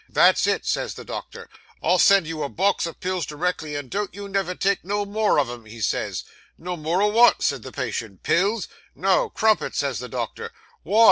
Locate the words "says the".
0.65-1.05, 7.43-7.71, 9.77-10.09